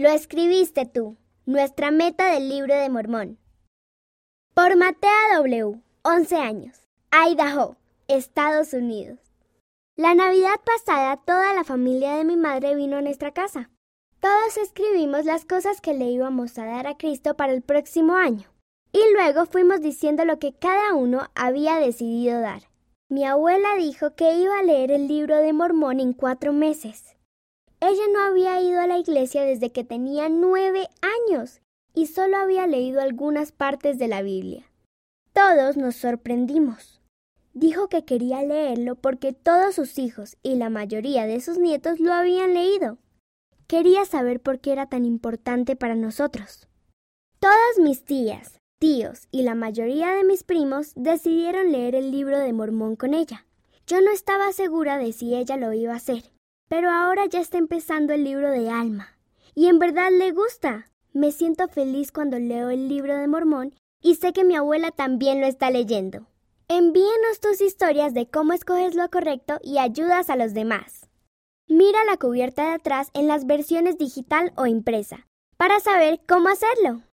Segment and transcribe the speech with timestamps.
[0.00, 3.38] Lo escribiste tú, nuestra meta del libro de Mormón.
[4.54, 6.78] Por Matea W., 11 años,
[7.12, 7.76] Idaho,
[8.08, 9.18] Estados Unidos.
[9.96, 13.68] La Navidad pasada toda la familia de mi madre vino a nuestra casa.
[14.20, 18.48] Todos escribimos las cosas que le íbamos a dar a Cristo para el próximo año.
[18.92, 22.62] Y luego fuimos diciendo lo que cada uno había decidido dar.
[23.10, 27.16] Mi abuela dijo que iba a leer el libro de Mormón en cuatro meses.
[27.80, 31.62] Ella no había ido a la iglesia desde que tenía nueve años
[31.94, 34.70] y solo había leído algunas partes de la Biblia.
[35.32, 37.00] Todos nos sorprendimos.
[37.54, 42.12] Dijo que quería leerlo porque todos sus hijos y la mayoría de sus nietos lo
[42.12, 42.98] habían leído.
[43.66, 46.68] Quería saber por qué era tan importante para nosotros.
[47.38, 52.52] Todas mis tías, tíos y la mayoría de mis primos decidieron leer el libro de
[52.52, 53.46] Mormón con ella.
[53.86, 56.30] Yo no estaba segura de si ella lo iba a hacer,
[56.70, 59.18] pero ahora ya está empezando el libro de Alma.
[59.56, 60.86] Y en verdad le gusta.
[61.12, 65.40] Me siento feliz cuando leo el libro de Mormón y sé que mi abuela también
[65.40, 66.28] lo está leyendo.
[66.68, 71.08] Envíenos tus historias de cómo escoges lo correcto y ayudas a los demás.
[71.66, 77.02] Mira la cubierta de atrás en las versiones digital o impresa para saber cómo hacerlo.